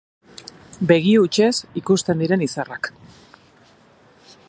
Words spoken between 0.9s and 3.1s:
Begi hutsez ikusten diren izarrak.